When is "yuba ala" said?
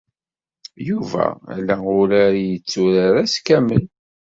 0.87-1.75